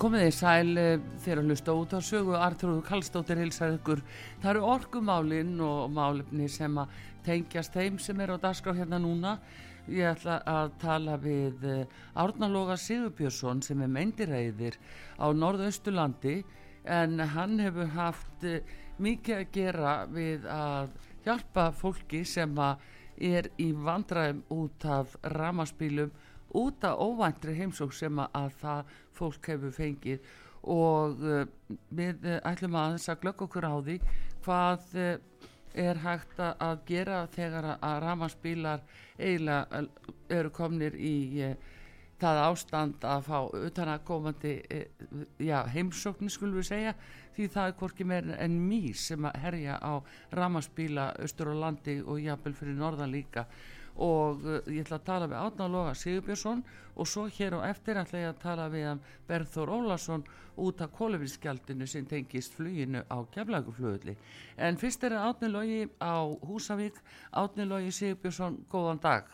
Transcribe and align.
Komið 0.00 0.22
þið 0.24 0.30
sæl 0.32 0.78
þegar 1.20 1.38
að 1.42 1.48
hlusta 1.50 1.72
út 1.76 1.90
á 1.92 2.00
sögu 2.00 2.36
Artrúðu 2.40 2.80
Kallstóttir 2.86 3.36
hilsar 3.36 3.74
ykkur. 3.74 4.00
Það 4.40 4.50
eru 4.54 4.62
orkumálinn 4.72 5.58
og 5.60 5.90
málefni 5.92 6.46
sem 6.48 6.78
að 6.80 6.94
tengjast 7.26 7.76
þeim 7.76 7.98
sem 8.00 8.22
eru 8.24 8.38
á 8.40 8.44
dagskrá 8.46 8.72
hérna 8.78 8.96
núna. 8.96 9.34
Ég 9.92 10.08
ætla 10.08 10.38
að 10.48 10.72
tala 10.80 11.18
við 11.20 11.66
Árnalóga 12.16 12.78
Sigurbjörnsson 12.80 13.60
sem 13.66 13.84
er 13.84 13.92
meindiræðir 13.92 14.80
á 15.20 15.28
norðaustulandi 15.36 16.38
en 16.88 17.20
hann 17.34 17.60
hefur 17.60 17.92
haft 17.92 18.48
mikið 19.04 19.36
að 19.36 19.52
gera 19.58 19.94
við 20.08 20.48
að 20.48 20.96
hjálpa 21.28 21.68
fólki 21.76 22.24
sem 22.24 22.56
að 22.56 22.88
er 23.20 23.52
í 23.60 23.68
vandræðum 23.76 24.46
út 24.62 24.88
af 24.96 25.12
ramaspílum 25.36 26.16
út 26.56 26.84
af 26.84 27.00
óvæntri 27.00 27.54
heimsók 27.58 27.94
sem 27.94 28.22
að 28.26 28.54
það 28.60 28.94
fólk 29.16 29.50
hefur 29.52 29.74
fengið. 29.74 30.30
Og 30.60 31.24
uh, 31.24 31.44
við 31.88 32.26
ætlum 32.44 32.76
að 32.76 32.96
þess 32.96 33.12
að 33.12 33.20
glögg 33.24 33.44
okkur 33.46 33.68
á 33.68 33.74
því 33.80 33.98
hvað 34.44 34.96
uh, 35.00 35.12
er 35.80 36.00
hægt 36.02 36.40
að 36.42 36.80
gera 36.88 37.20
þegar 37.32 37.68
að 37.78 38.00
ramaspílar 38.04 38.82
eiginlega 39.18 39.84
eru 40.28 40.50
komnir 40.52 40.96
í 40.98 41.14
uh, 41.46 41.54
það 42.20 42.42
ástand 42.44 43.04
að 43.08 43.26
fá 43.30 43.38
utanakomandi 43.56 44.54
já, 45.40 45.58
heimsóknir 45.72 46.32
skulum 46.32 46.60
við 46.60 46.68
segja. 46.68 46.94
Því 47.36 47.46
það 47.54 47.70
er 47.70 47.76
hvorki 47.80 48.04
meir 48.04 48.30
en 48.36 48.56
mís 48.68 49.06
sem 49.08 49.24
að 49.24 49.38
herja 49.44 49.78
á 49.80 50.04
ramaspíla 50.36 51.12
austur 51.22 51.54
og 51.54 51.60
landi 51.62 52.00
og 52.02 52.20
jafnvel 52.20 52.56
fyrir 52.58 52.76
norðan 52.76 53.14
líka 53.14 53.46
og 53.96 54.44
uh, 54.44 54.60
ég 54.70 54.84
ætla 54.84 55.00
að 55.00 55.08
tala 55.08 55.30
við 55.30 55.40
Átna 55.40 55.68
Loga 55.70 55.96
Sigurbjörnsson 55.98 56.62
og 57.00 57.08
svo 57.08 57.26
hér 57.32 57.56
og 57.58 57.66
eftir 57.68 57.98
ætla 58.00 58.22
ég 58.22 58.30
að 58.32 58.40
tala 58.42 58.68
við 58.72 59.02
Berður 59.28 59.74
Ólason 59.78 60.24
út 60.60 60.80
af 60.84 60.92
kólufinskjaldinu 60.96 61.86
sem 61.88 62.06
tengist 62.06 62.56
fluginu 62.58 63.02
á 63.08 63.18
kemlaguflugulli 63.34 64.16
en 64.58 64.80
fyrst 64.80 65.04
er 65.04 65.16
það 65.16 65.28
Átni 65.28 65.52
Logi 65.52 65.82
á 66.00 66.16
Húsavík. 66.44 66.98
Átni 67.32 67.64
Logi 67.64 67.92
Sigurbjörnsson, 67.94 68.60
góðan 68.70 69.00
dag. 69.00 69.30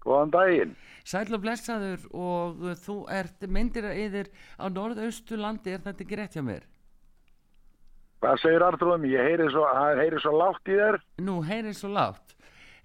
Góðan 0.00 0.32
daginn. 0.32 0.74
Sæl 1.04 1.28
og 1.34 1.42
blessaður 1.44 2.06
og 2.16 2.64
þú 2.80 2.96
ert 3.12 3.44
myndir 3.48 3.90
að 3.90 4.02
yfir 4.06 4.30
á 4.56 4.64
norðaustulandi 4.72 5.74
er 5.74 5.84
þetta 5.84 6.06
ekki 6.06 6.20
rétt 6.20 6.38
hjá 6.38 6.44
mér? 6.44 6.64
Hvað 8.20 8.40
segir 8.42 8.64
Artrúðum? 8.64 9.04
Ég 9.08 9.28
heyri 9.28 9.48
svo, 9.52 9.64
heyri 10.00 10.20
svo 10.20 10.32
lágt 10.36 10.68
í 10.68 10.76
þér. 10.76 11.00
Nú, 11.24 11.38
heyri 11.44 11.72
svo 11.76 11.92
lágt 11.92 12.29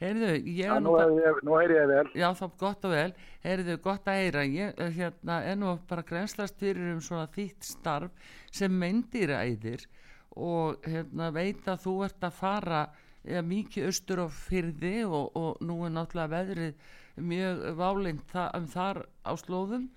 Heyrðu, 0.02 0.32
ég 0.44 0.68
Já, 0.68 0.76
nú, 0.84 0.98
heyri, 1.00 1.32
nú 1.48 1.56
heyri 1.56 1.78
ég 1.78 1.88
vel. 1.88 2.08
Já, 2.20 2.28
þá 2.36 2.46
gott 2.60 2.88
og 2.88 2.92
vel. 2.92 3.12
Heyrðu, 3.46 3.78
gott 3.86 4.10
að 4.12 4.20
heyra. 4.20 4.44
Ég 4.44 4.82
hérna, 4.98 5.38
er 5.48 5.56
nú 5.62 5.72
bara 5.88 6.04
grænslast 6.04 6.60
fyrir 6.60 6.92
um 6.92 7.02
svona 7.04 7.30
þýtt 7.32 7.64
starf 7.64 8.34
sem 8.52 8.76
meindýræðir 8.82 9.88
og 10.36 10.84
hérna, 10.84 11.32
veit 11.32 11.64
að 11.72 11.86
þú 11.86 11.96
ert 12.10 12.28
að 12.28 12.38
fara 12.42 12.82
ja, 13.24 13.42
mikið 13.42 13.88
austur 13.90 14.26
á 14.26 14.28
fyrði 14.28 14.98
og, 15.08 15.32
og 15.32 15.64
nú 15.64 15.80
er 15.88 15.96
náttúrulega 15.96 16.34
veðrið 16.34 16.92
mjög 17.32 17.64
válind 17.80 18.26
þa 18.34 18.50
um 18.60 18.68
þar 18.76 19.06
á 19.24 19.32
slóðum. 19.40 19.88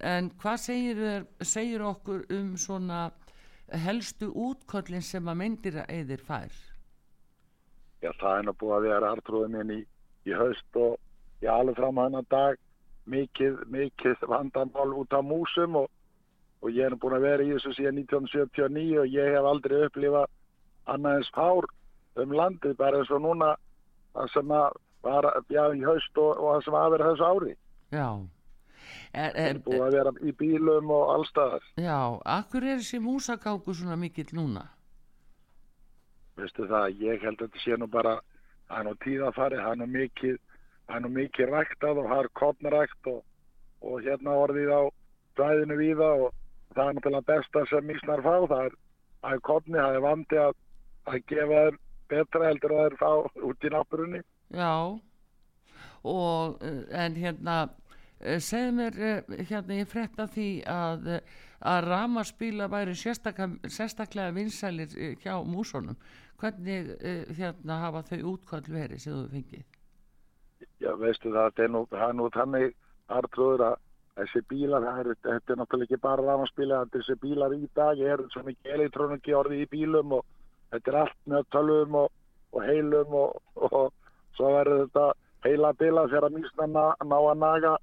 En 0.00 0.32
hvað 0.40 0.62
segir, 0.64 1.26
segir 1.44 1.84
okkur 1.84 2.24
um 2.32 2.54
svona 2.56 3.10
helstu 3.84 4.32
útköllin 4.32 5.04
sem 5.04 5.28
að 5.28 5.42
meindýræðir 5.42 6.24
fær? 6.24 6.62
Já, 8.04 8.10
það 8.20 8.38
er 8.38 8.46
nú 8.46 8.54
búið 8.60 8.76
að 8.76 8.86
vera 8.90 9.10
artrúðin 9.14 9.56
minn 9.56 9.70
í, 9.72 9.80
í 10.28 10.36
haust 10.36 10.76
og 10.76 10.98
ég 11.40 11.48
alveg 11.48 11.78
fram 11.78 11.98
að 11.98 12.10
hennar 12.10 12.26
dag 12.34 12.58
mikið, 13.08 13.62
mikið 13.72 14.26
vandamál 14.28 14.90
út 15.00 15.16
á 15.16 15.20
músum 15.24 15.78
og, 15.80 15.88
og 16.60 16.72
ég 16.72 16.90
er 16.90 16.98
búin 17.00 17.16
að 17.16 17.26
vera 17.28 17.46
í 17.46 17.54
þessu 17.54 17.72
síðan 17.78 18.02
1979 18.04 19.00
og 19.00 19.16
ég 19.16 19.32
hef 19.36 19.48
aldrei 19.48 19.78
upplifað 19.86 20.28
annaðins 20.92 21.32
hár 21.32 21.68
um 22.20 22.36
landið 22.36 22.76
bara 22.78 23.00
eins 23.00 23.12
og 23.12 23.24
núna 23.24 23.54
það 24.14 24.30
sem 24.36 24.54
að 24.54 24.78
var 25.04 25.28
já, 25.52 25.64
í 25.76 25.82
haust 25.84 26.20
og, 26.20 26.30
og 26.38 26.54
það 26.54 26.62
sem 26.66 26.78
að 26.80 26.94
vera 26.94 27.10
þessu 27.10 27.28
ári. 27.28 27.56
Já. 27.94 28.08
Er, 29.14 29.36
er 29.38 29.58
búið 29.64 29.82
að 29.84 29.96
vera 29.96 30.12
í 30.20 30.32
bílum 30.36 30.92
og 30.92 31.10
allstaðar. 31.16 31.66
Já, 31.80 31.98
akkur 32.36 32.64
er 32.66 32.80
þessi 32.80 33.00
músakáku 33.00 33.76
svona 33.76 33.96
mikill 34.00 34.32
núna? 34.36 34.64
Veistu 36.38 36.66
það, 36.70 36.96
ég 37.00 37.22
held 37.22 37.40
að 37.40 37.46
þetta 37.46 37.62
sé 37.64 37.78
nú 37.78 37.88
bara 37.90 38.18
er 38.70 38.84
nú 38.86 38.94
tíðafari, 39.04 39.60
er 39.60 39.78
nú 39.78 39.86
mikið 39.90 40.38
er 40.94 41.00
nú 41.00 41.10
mikið 41.14 41.52
ræktað 41.52 42.00
og 42.02 42.10
það 42.10 42.22
er 42.24 42.30
kodnarækt 42.40 43.10
og, 43.12 43.22
og 43.84 44.02
hérna 44.04 44.36
orðið 44.44 44.72
á 44.74 44.82
dræðinu 45.38 45.78
víða 45.80 46.10
og 46.26 46.34
það 46.74 46.88
er 46.88 46.98
náttúrulega 46.98 47.28
besta 47.30 47.64
sem 47.70 47.88
mísnar 47.88 48.24
fá 48.24 48.34
það 48.50 48.66
er, 48.66 48.76
það 49.22 49.38
er 49.38 49.44
kodni, 49.48 49.78
það 49.78 49.98
er 49.98 50.06
vandi 50.08 50.40
að 50.42 50.60
að 51.04 51.24
gefa 51.28 51.62
þeim 51.64 51.80
betra 52.12 52.48
heldur 52.48 52.74
að 52.74 52.84
þeir 52.84 52.96
fá 53.00 53.10
út 53.48 53.64
í 53.64 53.72
náttúrunni. 53.72 54.20
Já 54.54 54.72
og 56.04 56.64
en 56.92 57.16
hérna 57.16 57.56
segð 58.44 58.74
mér 58.76 58.98
hérna 59.48 59.80
ég 59.80 59.88
fretta 59.88 60.26
því 60.32 60.48
að 60.68 61.08
að 61.64 61.88
ramaspíla 61.88 62.68
væri 62.68 62.94
sérstaklega, 62.98 64.30
vinsælir 64.36 64.92
hjá 65.22 65.38
músunum 65.48 65.96
hvernig 66.40 66.90
uh, 66.98 67.24
hérna 67.38 67.80
hafa 67.86 68.04
þau 68.10 68.34
útkvæll 68.34 68.68
verið 68.68 69.02
sem 69.04 69.16
þú 69.16 69.24
fengið? 69.32 69.64
Já, 70.82 70.92
veistu 71.00 71.32
það, 71.32 71.54
það 71.56 71.64
er 71.64 71.72
nú, 71.72 71.82
það 71.90 72.06
er 72.08 72.16
nú 72.18 72.28
þannig 72.34 72.76
artrúður 73.14 73.66
að 73.68 73.80
þessi 74.18 74.42
bílar, 74.50 74.86
er, 75.00 75.10
þetta 75.24 75.52
er 75.52 75.58
náttúrulega 75.60 75.88
ekki 75.88 76.02
bara 76.04 76.26
rafnarspíla, 76.28 76.84
þessi 76.94 77.16
bílar 77.22 77.54
í 77.56 77.68
dag 77.74 78.00
er 78.12 78.22
svo 78.32 78.44
mikið 78.46 78.76
elektróniki 78.76 79.34
orðið 79.34 79.64
í 79.64 79.70
bílum 79.72 80.14
og 80.18 80.24
þetta 80.74 80.92
er 80.92 80.98
allt 81.00 81.18
með 81.30 81.48
tölvum 81.54 81.98
og, 82.04 82.12
og 82.54 82.66
heilum 82.68 83.18
og, 83.20 83.40
og, 83.70 83.90
svo 84.34 84.50
verður 84.50 84.84
þetta 84.84 85.08
heila 85.46 85.72
bíla 85.78 86.06
þegar 86.10 86.28
að 86.28 86.38
mísna 86.38 86.68
ná, 86.70 86.84
að 87.00 87.34
naga 87.38 87.74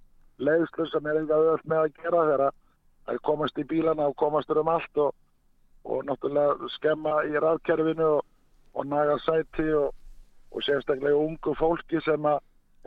leiðslu 0.41 0.87
sem 0.89 1.07
er 1.07 1.19
eitthvað 1.19 1.51
öll 1.53 1.67
með 1.71 1.83
að 1.83 1.93
gera 1.99 2.23
þegar 2.29 2.57
að 3.07 3.21
komast 3.25 3.57
í 3.57 3.67
bílana 3.67 4.09
og 4.09 4.15
komast 4.15 4.49
um 4.51 4.67
allt 4.67 4.97
og 4.97 6.03
náttúrulega 6.05 6.69
skemma 6.75 7.23
í 7.25 7.39
rafkerfinu 7.41 8.09
og 8.17 8.25
og 8.73 8.85
naga 8.85 9.17
sæti 9.19 9.73
og, 9.73 9.93
og 10.51 10.63
sérstaklega 10.63 11.15
ungu 11.15 11.55
fólki 11.59 12.01
sem 12.05 12.25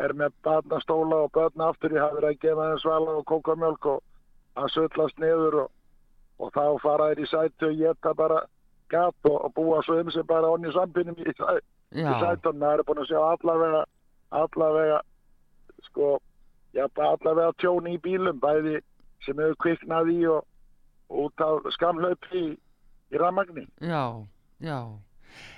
er 0.04 0.12
með 0.12 0.32
barnastóla 0.44 1.24
og 1.26 1.32
börna 1.36 1.68
aftur 1.70 1.94
í 1.94 2.00
hafður 2.00 2.28
að 2.30 2.40
gefa 2.42 2.68
þeim 2.70 2.82
svala 2.82 3.16
og 3.20 3.26
kókamjölk 3.30 3.88
og 3.92 4.02
að 4.58 4.72
söllast 4.74 5.20
niður 5.22 5.58
og, 5.64 5.70
og 6.40 6.52
þá 6.56 6.64
fara 6.82 7.10
þeir 7.12 7.24
í 7.24 7.30
sæti 7.30 7.68
og 7.68 7.80
geta 7.82 8.14
bara 8.14 8.40
gatt 8.92 9.30
og, 9.30 9.38
og 9.44 9.54
búa 9.54 9.82
svo 9.84 10.00
um 10.00 10.10
sig 10.10 10.26
bara 10.26 10.50
onni 10.50 10.72
sampinum 10.72 11.18
í, 11.18 11.28
í 11.28 11.36
sætunum. 11.38 12.64
Það 12.64 12.72
er 12.72 12.84
búin 12.88 13.02
að 13.04 13.10
sjá 13.12 13.20
allavega, 13.22 13.84
allavega, 14.40 14.98
sko, 15.90 16.10
já, 16.74 16.88
allavega 16.88 17.52
tjóni 17.60 17.96
í 17.98 18.02
bílum, 18.02 18.40
bæði 18.40 18.80
sem 19.24 19.40
hefur 19.42 19.58
kviknað 19.64 20.12
í 20.14 20.20
og 20.30 21.18
út 21.24 21.44
af 21.44 21.66
skamlaup 21.76 22.30
í, 22.32 22.46
í 23.12 23.20
rammagnin. 23.20 23.68
Já, 23.82 24.24
já 24.64 24.78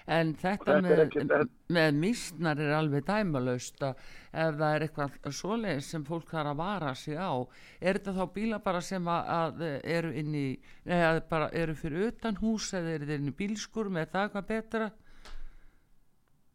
en 0.06 0.32
þetta 0.38 0.78
með, 0.84 1.02
en... 1.20 1.50
með 1.72 1.98
mísnar 2.00 2.60
er 2.62 2.74
alveg 2.76 3.06
dæmalöst 3.08 3.82
að 3.84 3.98
ef 4.30 4.58
það 4.60 4.66
er 4.68 4.84
eitthvað 4.86 5.36
svoleið 5.38 5.80
sem 5.84 6.04
fólk 6.06 6.30
þarf 6.30 6.52
að 6.52 6.60
vara 6.60 6.92
sig 6.98 7.18
á 7.18 7.32
er 7.80 7.98
þetta 7.98 8.14
þá 8.18 8.24
bíla 8.36 8.60
bara 8.64 8.82
sem 8.84 9.08
að, 9.10 9.32
að 9.36 9.64
eru 9.96 10.12
inn 10.22 10.36
í 10.38 10.46
eða 10.84 11.24
bara 11.30 11.50
eru 11.52 11.76
fyrir 11.78 12.12
utan 12.12 12.38
hús 12.40 12.70
eða 12.76 12.94
eru 12.96 13.10
þeir 13.10 13.20
inn 13.20 13.32
í 13.32 13.38
bílskur 13.40 13.92
með 13.92 14.12
það 14.14 14.28
eitthvað 14.28 14.50
betra 14.52 14.90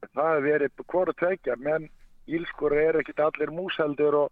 Það 0.02 0.36
er 0.36 0.46
verið 0.48 0.86
hvort 0.90 1.18
tvekja 1.20 1.58
menn 1.62 1.90
ílskur 2.32 2.74
er 2.74 3.02
ekkit 3.02 3.20
allir 3.22 3.52
múseldur 3.54 4.24
og, 4.24 4.32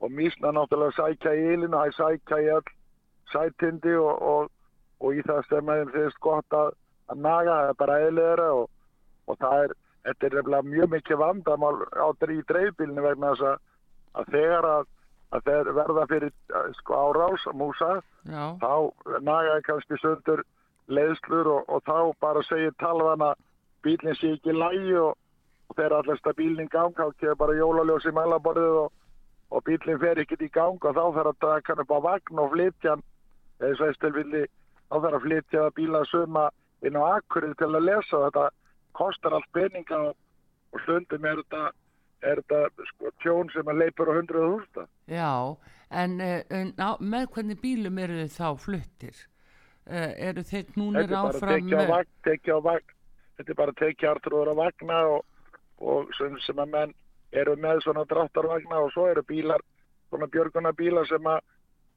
og 0.00 0.10
mísna 0.12 0.52
náttúrulega 0.52 0.96
sækja 0.96 1.34
í 1.34 1.46
ylinu, 1.54 1.76
það 1.76 1.86
er 1.86 1.96
sækja 2.00 2.40
í 2.42 2.50
all 2.56 2.74
sætindi 3.32 3.94
og, 3.98 4.22
og, 4.32 4.50
og 5.00 5.14
í 5.16 5.22
það 5.26 5.48
þeim 5.50 5.94
finnst 5.94 6.20
gott 6.24 6.56
að 6.56 6.74
að 7.10 7.22
naga, 7.22 7.54
það 7.54 7.70
er 7.70 7.78
bara 7.80 8.00
eðliðra 8.06 8.48
og, 8.60 8.68
og 9.26 9.38
það 9.42 9.62
er, 9.64 9.74
þetta 10.08 10.28
er 10.28 10.36
nefnilega 10.38 10.70
mjög 10.72 10.92
mikið 10.94 11.22
vandamál 11.22 11.74
á 11.94 12.06
í 12.10 12.38
dreifbílinu 12.50 13.04
vegna 13.04 13.32
þess 13.32 13.48
að, 13.50 13.56
að 14.20 14.32
þegar 14.34 14.68
að, 14.72 14.88
að 15.36 15.48
þeir 15.48 15.72
verða 15.78 16.06
fyrir 16.12 16.34
sko, 16.80 17.00
árás 17.02 17.46
músa, 17.54 17.92
já, 18.26 18.44
þá 18.62 18.72
nagaði 19.22 19.66
kannski 19.68 20.00
sundur 20.02 20.44
leiðslur 20.86 21.52
og, 21.54 21.70
og 21.70 21.86
þá 21.86 21.98
bara 22.22 22.42
segir 22.46 22.74
talvana 22.82 23.32
bílinn 23.86 24.18
sé 24.18 24.34
ekki 24.36 24.54
lægi 24.54 24.98
og, 25.02 25.16
og 25.70 25.78
þegar 25.78 25.98
allast 26.00 26.26
að 26.26 26.38
bílinn 26.42 26.66
í 26.66 26.74
gang 26.74 26.94
þá 26.94 27.10
kemur 27.20 27.42
bara 27.42 27.58
jólaljós 27.58 28.06
í 28.06 28.14
mælaborðið 28.14 28.80
og, 28.84 28.94
og 29.50 29.64
bílinn 29.66 30.00
fer 30.02 30.20
ekkert 30.22 30.42
í 30.42 30.50
gang 30.52 30.82
og 30.82 30.96
þá 30.96 31.04
fer 31.16 31.30
að 31.30 31.40
taka 31.44 31.72
hann 31.72 31.82
upp 31.84 31.94
á 31.94 31.98
vagn 32.08 32.42
og 32.42 32.52
flytja 32.54 32.94
hann. 32.94 33.04
Eða 33.62 33.78
sveistilvilli 33.80 34.44
þá 34.90 34.96
fer 35.04 35.16
að 35.16 35.26
flytja 35.26 35.66
bíla 35.76 36.04
suma 36.10 36.46
inn 36.84 36.98
á 36.98 37.02
akkurinn 37.16 37.56
til 37.60 37.72
að 37.72 37.86
lesa 37.88 38.22
þetta. 38.26 38.48
Kostar 38.96 39.36
allt 39.36 39.48
peninga 39.52 39.98
og, 40.10 40.16
og 40.72 40.82
stundum 40.84 41.28
er 41.28 41.40
þetta, 41.42 41.62
er 42.24 42.42
þetta 42.42 42.86
sko, 42.90 43.12
tjón 43.22 43.52
sem 43.54 43.68
að 43.68 43.82
leipur 43.84 44.08
á 44.08 44.16
hundruð 44.16 44.46
hústa 44.54 44.86
já, 45.06 45.56
en, 45.90 46.20
eh, 46.20 46.42
en 46.50 46.72
á, 46.80 46.96
með 47.00 47.28
hvernig 47.34 47.60
bílum 47.60 47.98
eru 48.02 48.20
þið 48.22 48.36
þá 48.36 48.48
fluttir? 48.64 49.24
Uh, 49.86 50.10
eru 50.18 50.42
þeir 50.42 50.70
núnir 50.74 51.12
áfram 51.14 51.68
vagn, 51.70 52.54
vagn, 52.64 52.94
þetta 53.38 53.52
er 53.52 53.58
bara 53.60 53.74
tekið 53.78 54.08
artrúður 54.10 54.48
á 54.50 54.54
vagna 54.58 54.96
og, 55.12 55.20
og 55.78 56.08
sem, 56.18 56.34
sem 56.42 56.58
að 56.58 56.72
menn 56.72 56.94
eru 57.42 57.56
með 57.60 57.82
svona 57.84 58.04
dráttarvagna 58.10 58.82
og 58.84 58.92
svo 58.94 59.06
eru 59.10 59.24
bílar, 59.28 59.62
svona 60.10 60.28
björguna 60.32 60.72
bílar 60.76 61.08
sem 61.10 61.30
að, 61.32 61.40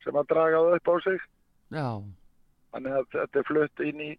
sem 0.04 0.18
að 0.20 0.32
draga 0.34 0.64
það 0.66 0.80
upp 0.80 0.92
á 0.92 0.96
sig. 1.08 1.28
já, 1.70 1.90
Þannig 2.70 2.98
að 3.00 3.08
þetta 3.16 3.40
er 3.40 3.48
flutt 3.48 3.82
inn, 3.86 4.02
í, 4.06 4.12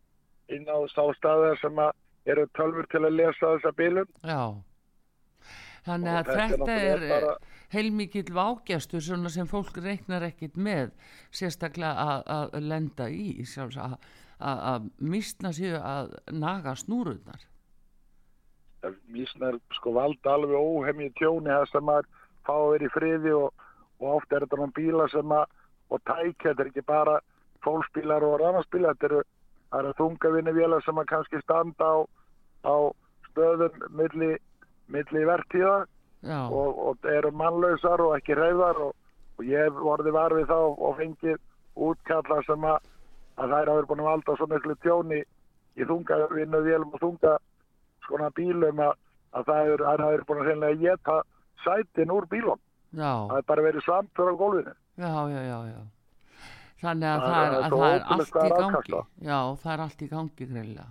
inn 0.50 0.66
á 0.66 0.78
stástaðar 0.90 1.60
sem 1.60 1.78
að 1.78 1.92
eru 2.30 2.48
tölfur 2.58 2.88
til 2.90 3.04
að 3.04 3.16
lesa 3.18 3.54
þessa 3.54 3.72
bílum. 3.78 4.10
já. 4.24 4.42
Þannig 5.86 6.16
að 6.18 6.30
þetta 6.36 6.74
er 6.76 7.04
er 7.08 7.26
heilmikill 7.72 8.28
vágjastur 8.34 9.02
sem 9.32 9.48
fólk 9.48 9.78
reiknar 9.80 10.26
ekkit 10.26 10.58
með 10.58 10.90
sérstaklega 11.34 12.08
að, 12.20 12.56
lenda 12.60 13.08
í 13.08 13.44
að, 14.40 14.90
mistna 14.98 15.52
sér 15.56 15.78
að 15.80 16.16
naga 16.32 16.74
snúrunar. 16.76 17.46
Mísnar 19.12 19.58
sko 19.76 19.92
valda 19.92 20.34
alveg 20.34 20.56
óhemji 20.56 21.10
tjóni 21.18 21.56
sem 21.72 21.88
að 21.92 22.06
fá 22.46 22.54
að 22.56 22.70
vera 22.72 22.86
í 22.86 22.92
friði 22.94 23.32
og, 23.36 23.66
og 24.00 24.14
oft 24.16 24.32
er 24.32 24.46
þetta 24.46 24.68
bíla 24.76 25.08
sem 25.12 25.32
að 25.36 25.44
og 25.90 26.00
tækja, 26.06 26.52
þetta 26.52 26.62
er 26.62 26.70
ekki 26.70 26.86
bara 26.86 27.18
fólksbílar 27.64 28.24
og 28.24 28.38
rannarspílar, 28.40 28.94
þetta 28.94 29.08
eru, 29.10 29.22
eru 29.78 29.92
þungavinni 29.98 30.54
vélar 30.56 30.84
sem 30.84 31.00
að 31.02 31.08
kannski 31.12 31.40
standa 31.42 31.84
á, 31.84 31.98
á 32.64 32.74
stöðum 33.30 33.82
milli, 33.98 34.36
milli 34.86 35.24
vertíða 35.26 35.82
og, 36.46 36.78
og 36.78 37.10
eru 37.10 37.32
mannlausar 37.34 38.02
og 38.04 38.16
ekki 38.18 38.38
reyðar 38.38 38.80
og, 38.86 38.94
og 39.38 39.44
ég 39.48 39.82
vorði 39.82 40.14
var 40.14 40.34
við 40.36 40.48
þá 40.50 40.58
og 40.60 40.96
fengið 41.00 41.38
útkalla 41.80 42.40
sem 42.46 42.64
að, 42.64 42.80
að 43.40 43.54
þær 43.54 43.72
hafa 43.74 43.86
búin 43.90 44.02
að 44.04 44.10
valda 44.10 44.36
svo 44.38 44.48
miklu 44.50 44.76
tjóni 44.84 45.20
í 45.76 45.86
þungavinnu 45.86 46.64
vélum 46.66 46.94
og 46.94 47.02
þunga 47.04 47.36
skona 48.06 48.30
bílum 48.36 48.82
að, 48.86 48.92
að 49.34 49.44
það 49.50 49.72
er, 49.74 49.84
hafa 49.90 50.24
búin 50.28 50.40
að 50.42 50.46
hreinlega 50.50 50.80
geta 50.84 51.16
sætin 51.64 52.10
úr 52.14 52.26
bílum. 52.30 52.60
já, 52.92 53.12
Það 53.30 53.36
er 53.38 53.48
bara 53.52 53.62
verið 53.62 53.84
svampur 53.86 54.30
á 54.30 54.34
gólfinu. 54.40 54.74
já, 54.98 55.14
já, 55.30 55.42
já, 55.50 55.58
já. 55.74 55.80
Þannig 56.80 57.10
að 57.10 57.20
Það 57.20 57.34
það 57.34 57.44
er- 57.44 57.52
er, 57.52 57.60
er 57.60 57.64
að 57.64 57.70
það 57.70 57.92
er 57.92 58.00
allt 58.00 58.34
í 58.40 58.40
er 58.40 58.56
gangi. 58.56 59.02
Já, 59.20 59.40
það 59.62 59.72
er 59.74 59.80
allt 59.84 60.00
í 60.02 60.08
gangi 60.08 60.46
greiðlega. 60.48 60.86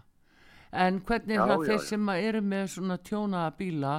En 0.72 1.00
hvernig 1.02 1.34
er 1.34 1.40
Já, 1.40 1.46
það 1.50 1.64
já, 1.64 1.66
þeir 1.66 1.80
já. 1.80 1.86
sem 1.90 2.10
eru 2.14 2.42
með 2.46 2.66
svona 2.70 2.98
tjónaða 3.02 3.54
bíla 3.58 3.94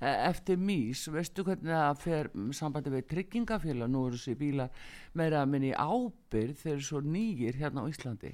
eh, 0.00 0.28
eftir 0.30 0.56
mís, 0.56 1.02
veistu 1.12 1.44
hvernig 1.44 1.68
það 1.68 1.98
fer 2.00 2.30
sambandi 2.56 2.90
við 2.94 3.04
tryggingafélag, 3.10 3.90
nú 3.92 4.06
eru 4.08 4.16
þessi 4.16 4.34
bílar 4.40 4.70
meira 5.12 5.42
að 5.44 5.50
minni 5.52 5.74
ábyrð 5.76 6.56
þeir 6.62 6.72
eru 6.78 6.80
svo 6.88 7.00
nýgir 7.04 7.58
hérna 7.60 7.84
á 7.84 7.88
Íslandi. 7.92 8.32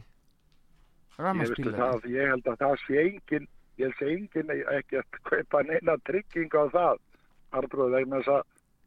Ég, 1.20 1.50
það, 1.76 2.06
ég 2.08 2.30
held 2.30 2.46
að 2.48 2.56
það 2.62 2.76
sé 2.86 3.00
engin, 3.02 3.48
ég 3.80 3.94
sé 3.98 4.08
engin 4.14 4.50
ekki 4.76 5.00
að 5.00 5.20
kaupa 5.28 5.62
neina 5.68 5.96
trygging 6.08 6.52
á 6.56 6.64
það. 6.74 6.98
Artrúð, 7.58 7.90
vegna 7.96 8.20
þess 8.20 8.34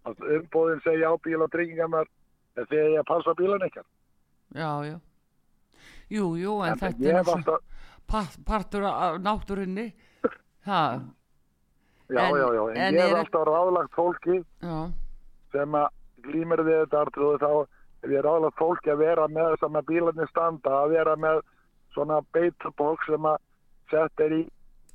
að, 0.08 0.22
umbóðin 0.38 0.82
segja 0.86 1.10
á 1.12 1.16
bíl 1.24 1.42
og 1.44 1.50
tryggingamar 1.52 2.08
þegar 2.56 2.94
ég 2.98 3.08
passa 3.10 3.34
bílan 3.40 3.66
ekkert. 3.68 3.88
Já, 4.54 4.70
já. 4.88 4.98
Jú, 6.14 6.26
jú, 6.38 6.54
en, 6.64 6.72
En 6.76 6.80
þetta 6.80 7.10
er 7.10 7.20
alltaf, 7.24 7.62
part, 8.08 8.38
partur 8.46 8.86
af 8.88 9.18
náttúrunni. 9.24 9.90
Það, 10.64 11.02
já, 12.08 12.22
en- 12.24 12.38
já, 12.40 12.48
já, 12.56 12.64
en, 12.72 12.78
en 12.78 12.94
ég 12.96 13.10
er- 13.10 13.18
alltaf 13.20 13.48
ráðlagt 13.50 13.96
fólki 13.98 14.38
já, 14.64 14.78
sem 15.52 15.76
að 15.76 15.88
glýmir 16.24 16.62
við 16.64 16.78
þetta 16.86 17.02
artrúðu 17.04 17.40
þá 17.42 17.50
hef 18.04 18.12
ég 18.14 18.24
ráðlagt 18.24 18.58
fólki 18.62 18.92
að 18.94 19.02
vera 19.04 19.28
með 19.28 19.50
þess 19.58 19.68
að 19.68 19.86
bílarnir 19.90 20.30
standa, 20.32 20.72
að 20.86 20.94
vera 20.96 21.16
með 21.20 21.42
svona 21.94 22.22
beitabók 22.32 23.04
sem 23.10 23.28
að 23.28 23.38
sett 23.92 24.24
er 24.24 24.32
í 24.40 24.44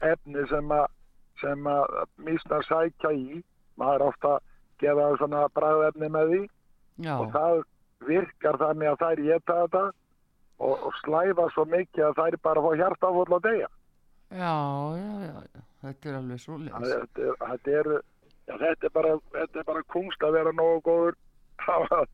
efni 0.06 0.44
sem 0.50 0.74
að 0.74 0.86
sem 1.38 1.66
að 1.70 1.98
mísnar 2.26 2.66
sækja 2.66 3.12
í. 3.14 3.40
Maður 3.78 4.08
ofta 4.08 4.34
að 4.36 4.46
gefa 4.82 5.08
svona 5.20 5.42
bræðefni 5.54 6.08
með 6.10 6.32
því. 6.32 6.40
Já, 7.06 7.14
og 7.14 7.34
það 7.34 7.60
virkar 8.08 8.58
þannig 8.58 8.92
að 8.92 9.02
þær 9.02 9.24
geta 9.26 9.58
þetta 9.62 9.82
og, 10.58 10.72
og 10.74 10.94
slæfa 11.02 11.46
svo 11.54 11.64
mikið 11.70 12.08
að 12.08 12.16
þær 12.18 12.36
bara 12.42 12.64
fá 12.64 12.70
hjartafóll 12.80 13.38
á 13.38 13.38
degja 13.46 13.68
já, 14.30 14.54
já, 14.98 15.42
já. 15.54 15.60
Þetta 15.82 16.08
er 16.08 16.16
alveg 16.18 16.40
svo 16.42 16.58
leis. 16.58 16.72
þetta, 16.74 17.34
þetta, 17.46 18.00
þetta, 18.48 18.86
er 18.86 18.92
bara, 18.92 19.12
bara 19.70 19.82
kunst 19.92 20.24
að 20.24 20.38
vera 20.38 20.52
nógu 20.52 20.80
góður. 20.88 21.18
Að, 21.68 22.06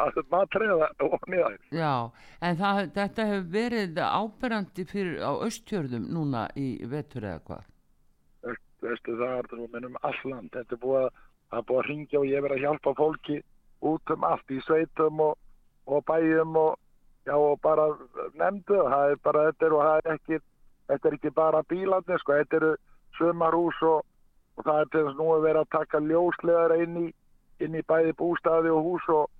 að 0.00 0.20
matriða 0.32 0.88
og 1.06 1.28
niðar 1.28 1.58
Já, 1.74 1.94
en 2.40 2.58
það, 2.60 2.80
þetta 2.96 3.26
hefur 3.30 3.48
verið 3.56 4.00
áberandi 4.02 4.86
fyrir 4.88 5.22
á 5.22 5.32
austjörðum 5.32 6.08
núna 6.12 6.46
í 6.56 6.68
vetur 6.88 7.28
eða 7.28 7.42
hvað. 7.48 7.68
veistu 8.82 9.16
það 9.18 9.38
er 9.38 9.50
það 9.50 9.66
minnum 9.74 9.98
alland 10.02 10.52
þetta 10.52 10.76
er 10.76 10.82
búið 10.84 11.02
að, 11.06 11.64
búið 11.66 11.80
að 11.80 11.88
ringja 11.88 12.20
og 12.20 12.30
ég 12.30 12.46
verið 12.46 12.56
að 12.56 12.64
hjálpa 12.66 12.94
fólki 12.98 13.42
út 13.82 14.14
um 14.14 14.24
allt 14.24 14.54
í 14.54 14.60
sveitum 14.66 15.20
og, 15.20 15.36
og 15.86 16.04
bæjum 16.06 16.56
og, 16.56 16.78
já, 17.26 17.34
og 17.34 17.60
bara 17.62 17.88
nefndu 18.38 18.78
það 18.78 19.10
er 19.10 19.20
bara 19.26 19.44
þetta 19.50 19.68
er 19.68 19.76
er 19.82 20.14
ekki 20.16 20.40
þetta 20.88 21.08
er 21.08 21.18
ekki 21.18 21.34
bara 21.34 21.62
bílarnir 21.70 22.22
sko 22.22 22.38
þetta 22.38 22.58
eru 22.60 22.72
sumarhús 23.18 23.82
og, 23.86 24.02
og 24.56 24.66
það 24.66 24.80
er 24.80 24.90
til 24.92 25.04
þess 25.06 25.18
nú 25.20 25.28
að 25.34 25.46
vera 25.46 25.64
að 25.64 25.72
taka 25.76 26.02
ljóslegar 26.06 26.76
inn 26.82 26.98
í, 27.04 27.06
inn 27.64 27.78
í 27.78 27.84
bæði 27.88 28.16
bústaði 28.18 28.72
og 28.72 28.88
hús 28.88 29.08
og, 29.12 29.30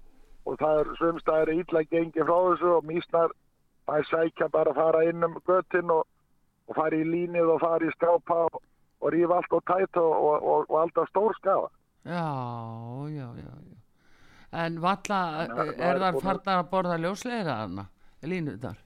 og 0.53 0.59
það 0.61 0.81
er 0.83 0.91
sumstaðir 1.01 1.53
illa 1.57 1.83
gengi 1.91 2.25
frá 2.29 2.37
þessu 2.49 2.73
og 2.77 2.85
mísnar 2.91 3.33
það 3.89 4.07
sækja 4.11 4.49
bara 4.55 4.73
að 4.75 4.81
fara 4.83 5.05
inn 5.09 5.25
um 5.27 5.39
göttin 5.49 5.91
og, 5.95 6.05
og 6.69 6.77
fara 6.79 6.99
í 7.01 7.07
línið 7.09 7.51
og 7.57 7.61
fara 7.65 7.89
í 7.89 7.95
skápa 7.97 8.37
og, 8.51 8.61
og 9.03 9.13
rífa 9.15 9.39
allt 9.41 9.57
og 9.59 9.65
tætt 9.71 9.97
og, 10.03 10.45
og, 10.53 10.71
alltaf 10.83 11.09
stór 11.11 11.35
skafa. 11.41 11.71
Já, 12.07 12.27
já, 13.15 13.27
já. 13.43 13.53
En 14.53 14.77
valla, 14.85 15.19
að 15.41 15.49
er 15.49 15.55
maður 15.57 15.73
er 15.73 15.77
þar 15.81 15.99
búinn 15.99 16.07
að- 16.13 16.23
farnar 16.29 16.59
að 16.63 16.71
borða 16.75 16.97
ljósleira 17.01 17.55
hana, 17.63 17.85
línuðar? 18.23 18.77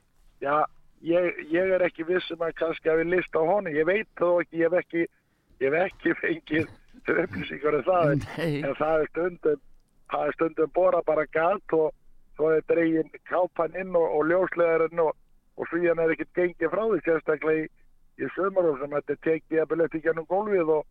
Já, 0.41 0.57
ég, 1.03 1.41
ég 1.51 1.73
er 1.77 1.83
ekki 1.89 2.07
viss 2.07 2.31
um 2.31 2.45
að 2.47 2.53
kannski 2.61 2.93
hafi 2.93 3.05
list 3.11 3.35
á 3.35 3.43
honu. 3.43 3.73
Ég 3.75 3.87
veit 3.89 4.09
þó 4.21 4.29
ekki, 4.45 4.61
ég 4.63 4.71
hef 4.71 4.79
ekki, 4.85 5.07
ég 5.65 5.73
hef 5.75 5.89
ekki 5.91 6.15
fengið 6.23 6.69
upplýsingar 7.25 7.81
um 7.81 7.83
það. 7.89 8.13
en- 8.15 8.77
það 8.79 9.01
er 9.03 9.09
stundum, 9.11 9.61
það 10.13 10.27
er 10.27 10.37
stundum 10.37 10.71
bora 10.75 11.01
bara 11.07 11.25
gat 11.35 11.73
og 11.77 11.93
svo 12.37 12.51
er 12.53 12.63
dregin 12.69 13.11
kápan 13.31 13.75
inn 13.81 13.97
og, 13.97 14.07
og 14.19 14.27
ljóslegarinn 14.31 15.01
og, 15.03 15.15
og 15.57 15.69
svíjan 15.71 15.99
er 16.03 16.13
ekkert 16.15 16.35
gengið 16.37 16.73
frá 16.75 16.85
því 16.91 17.01
sérstaklega 17.07 17.65
í, 17.65 17.69
í 18.21 18.29
sömurum 18.37 18.79
sem 18.81 18.93
þetta 18.99 19.17
er 19.17 19.23
tekið 19.29 19.63
að 19.63 19.71
byrja 19.73 19.89
ekki 19.91 20.13
ennum 20.13 20.29
gólfið 20.31 20.73
og, 20.77 20.85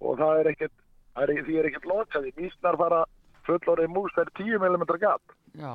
og 0.00 0.18
það 0.22 0.40
er 0.42 0.50
ekkert, 0.54 0.74
það 1.14 1.34
er, 1.34 1.44
því 1.44 1.58
er 1.60 1.68
ekkert 1.70 1.88
lokaði. 1.92 2.32
Mísnar 2.40 2.80
fara 2.80 3.04
fullorðið 3.48 3.94
mús 3.94 4.16
fyrir 4.16 4.32
10 4.40 4.58
mm 4.64 4.84
gat. 5.04 5.36
já, 5.58 5.74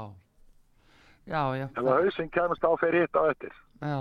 já, 1.28 1.42
já, 1.58 1.66
Ef 1.72 1.84
að 1.84 1.94
hausinn 2.02 2.30
kemst 2.34 2.66
á 2.66 2.72
fyrir 2.82 3.06
hitt 3.06 3.16
á 3.18 3.24
eftir. 3.32 3.54
já, 3.82 4.00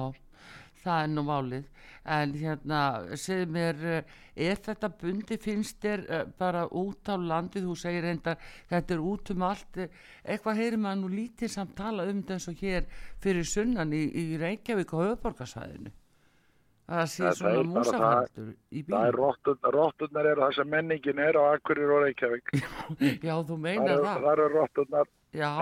það 0.84 1.02
er 1.04 1.10
nú 1.14 1.24
málið. 1.28 1.64
En 2.12 2.32
hérna, 2.34 2.78
segð 3.14 3.52
mér, 3.54 3.76
eh, 3.86 4.02
er 4.48 4.56
þetta 4.64 4.88
bundi, 4.98 5.36
finnst 5.38 5.78
þér 5.84 6.00
eh, 6.10 6.24
bara 6.38 6.64
út 6.66 7.06
á 7.06 7.14
landið, 7.14 7.68
þú 7.68 7.76
segir 7.78 8.02
reyndar, 8.08 8.36
þetta 8.70 8.94
er 8.96 9.02
út 9.12 9.30
um 9.36 9.42
allt, 9.46 9.78
eitthvað 10.26 10.58
heyrir 10.58 10.82
maður 10.82 11.02
nú 11.04 11.12
lítið 11.14 11.52
samt 11.54 11.76
tala 11.78 12.08
um 12.10 12.22
eins 12.26 12.48
og 12.50 12.58
hér 12.58 12.86
fyrir 13.22 13.46
sunnan 13.46 13.92
í, 13.94 14.02
í 14.10 14.24
Reykjavík 14.42 14.94
og 14.98 15.04
höfuborgarsæðinu. 15.06 15.92
Það 16.92 17.06
sé 17.08 17.22
Það 17.22 17.36
svona 17.38 17.52
bara 17.54 17.68
músafældur 17.72 18.48
í 18.74 18.80
Það 18.82 19.04
er 19.06 19.14
bílum. 19.14 19.18
rottun, 19.22 19.58
rotturnar 19.76 20.26
eru 20.32 20.42
það 20.42 20.56
sem 20.58 20.68
menningin 20.74 21.20
er 21.22 21.38
á 21.38 21.42
Akkurir 21.54 21.92
og 21.94 22.02
Reykjavík. 22.02 22.50
Já, 23.28 23.34
þú 23.48 23.58
meinar 23.62 24.02
það. 24.02 24.16
það 24.26 24.32
eru 24.32 24.48
rotturnar. 24.56 25.12
Já, 25.32 25.52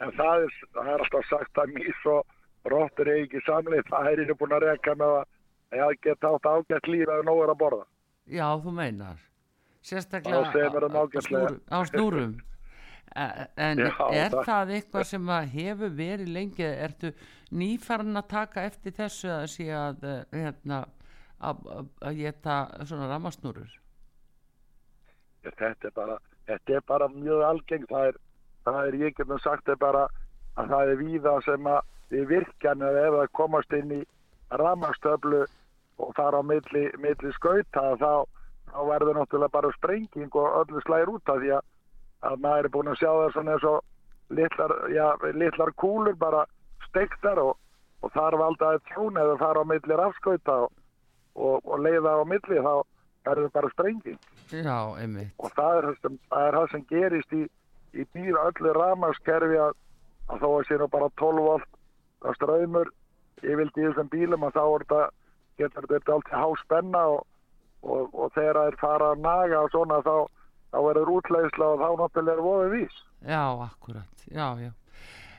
En 0.00 0.12
það 0.16 0.44
er, 0.46 0.54
það 0.78 0.92
er 0.94 1.02
alltaf 1.04 1.26
sagt 1.28 1.58
að 1.60 1.74
mís 1.74 2.06
og 2.08 2.22
rottur 2.64 3.08
er 3.08 3.22
ekki 3.24 3.40
samlið. 3.46 3.84
Það 3.88 4.10
er 4.12 4.22
einu 4.24 4.34
búin 4.40 4.52
að 4.56 4.66
reka 4.68 4.94
með 5.00 5.16
að 5.16 5.80
ég 5.80 6.00
geta 6.02 6.28
átt 6.34 6.46
ágætt 6.50 6.88
líf 6.90 7.08
eða 7.08 7.24
nóg 7.24 7.42
er 7.44 7.52
að 7.54 7.58
borða. 7.62 7.84
Já, 8.26 8.46
þú 8.62 8.72
meinar. 8.76 9.18
Sérstaklega 9.82 10.44
Á 10.44 10.52
semurum 10.52 10.96
á- 10.96 11.22
snúrum- 11.24 11.60
á 11.72 11.78
snúrum. 11.88 12.40
E- 13.16 13.46
En 13.56 13.78
Já, 13.78 13.90
er 14.12 14.30
það- 14.30 14.44
það 14.44 14.70
eitthvað 14.76 15.04
sem 15.04 15.26
hefur 15.26 15.90
verið 15.90 16.28
lengi, 16.32 16.62
ertu 16.62 17.12
nýfarn 17.50 18.14
að 18.16 18.28
taka 18.28 18.60
eftir 18.62 18.92
þessu 18.92 19.28
að 19.28 19.46
sé 19.48 19.66
að 19.66 20.04
eh, 20.04 20.24
hérna, 20.32 20.84
að 21.40 22.14
geta 22.16 22.68
svona 22.84 23.08
ramasnúrur? 23.08 23.66
þetta 25.42 25.88
er 25.88 25.90
bara, 25.96 26.18
þetta 26.46 26.76
er 26.76 26.80
bara 26.86 27.08
mjög 27.08 27.42
algeng 27.48 27.86
það 27.90 28.06
er, 28.10 28.16
það 28.66 28.80
er 28.88 28.92
ég 29.00 29.14
getum 29.16 29.38
sagt 29.40 29.68
er 29.68 29.76
bara 29.80 30.06
að 30.60 30.68
það 30.68 30.90
er 30.92 30.96
víða 31.00 31.34
sem 31.46 31.64
að 31.64 31.80
við 32.10 32.26
virkjan 32.34 32.82
eða 32.82 33.06
ef 33.06 33.16
það 33.18 33.32
komast 33.38 33.74
inn 33.78 33.94
í 34.00 34.02
ramastöflu 34.60 35.44
og 36.00 36.12
þar 36.16 36.40
á 36.40 36.42
milli, 36.42 36.84
milli 36.98 37.32
skauta 37.36 37.94
þá, 38.00 38.26
þá 38.72 38.80
verður 38.88 39.20
náttúrulega 39.20 39.54
bara 39.56 39.72
sprenging 39.76 40.34
og 40.34 40.58
öllu 40.62 40.82
slæðir 40.86 41.14
út 41.14 41.32
af 41.32 41.40
því 41.42 41.54
að, 41.58 41.64
að 42.30 42.44
maður 42.44 42.68
er 42.68 42.74
búin 42.76 42.92
að 42.92 43.00
sjá 43.02 43.10
það 43.10 43.32
svona 43.34 43.56
eins 43.56 43.66
og 43.70 43.80
litlar, 44.40 44.76
já, 44.94 45.06
litlar 45.34 45.74
kúlur 45.80 46.16
bara 46.18 46.44
steiktar 46.88 47.40
og, 47.42 47.56
og 48.02 48.14
þar 48.14 48.38
valdaði 48.40 48.82
tjón 48.90 49.20
eða 49.20 49.38
þar 49.42 49.62
á 49.62 49.64
milli 49.72 50.00
rafskauta 50.00 50.56
og, 50.66 50.72
og, 51.34 51.60
og 51.66 51.84
leiða 51.84 52.16
á 52.18 52.24
milli 52.26 52.64
þá 52.64 52.74
verður 53.28 53.50
bara 53.52 53.70
sprenging. 53.74 54.20
Já, 54.50 54.78
og 55.38 55.50
það 55.54 55.78
er 55.78 55.88
það 56.00 56.46
er 56.46 56.56
það 56.56 56.70
sem 56.72 56.86
gerist 56.88 57.34
í, 57.36 57.42
í 57.92 58.06
dýr 58.16 58.38
öllu 58.40 58.72
rafmagskerfi 58.74 59.60
að, 59.60 59.76
að 60.30 60.42
þó 60.42 60.48
að 60.54 60.64
sé 60.68 60.78
nú 60.80 60.88
bara 60.90 61.10
12 61.20 61.44
volt 61.44 61.76
að 62.24 62.36
ströymur 62.38 62.92
yfirlt 63.40 63.78
í 63.78 63.86
þessum 63.86 64.10
bílum 64.12 64.46
að 64.46 64.56
þá 64.58 64.62
er 64.64 64.84
þetta 64.84 65.02
getur 65.60 65.88
þetta 65.90 66.16
alltaf 66.16 66.42
háspenna 66.44 67.02
og, 67.14 67.24
og, 67.82 68.14
og 68.14 68.34
þegar 68.36 68.60
það 68.60 68.70
er 68.72 68.78
fara 68.80 69.10
að 69.14 69.24
naga 69.24 69.64
og 69.64 69.72
svona 69.74 70.00
þá, 70.04 70.16
þá 70.72 70.78
verður 70.88 71.14
útleisla 71.16 71.72
og 71.74 71.82
þá 71.82 71.88
náttúrulega 72.02 72.36
er 72.36 72.46
voðið 72.46 72.76
vís 72.76 73.02
Já, 73.20 73.44
akkurat, 73.66 74.24
já, 74.32 74.46
já. 74.60 74.70